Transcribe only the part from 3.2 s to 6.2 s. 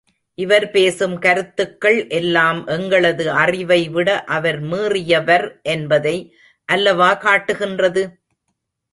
அறிவை விட அவர் மீறியவர் என்பதை